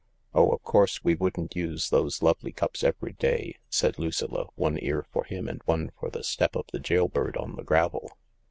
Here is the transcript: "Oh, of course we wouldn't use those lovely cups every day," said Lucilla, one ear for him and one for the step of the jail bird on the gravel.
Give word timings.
"Oh, 0.33 0.49
of 0.49 0.63
course 0.63 1.03
we 1.03 1.13
wouldn't 1.13 1.55
use 1.55 1.89
those 1.91 2.23
lovely 2.23 2.51
cups 2.51 2.83
every 2.83 3.13
day," 3.13 3.57
said 3.69 3.99
Lucilla, 3.99 4.47
one 4.55 4.79
ear 4.81 5.05
for 5.11 5.25
him 5.25 5.47
and 5.47 5.61
one 5.65 5.91
for 5.99 6.09
the 6.09 6.23
step 6.23 6.55
of 6.55 6.65
the 6.71 6.79
jail 6.79 7.07
bird 7.07 7.37
on 7.37 7.55
the 7.55 7.61
gravel. 7.63 8.17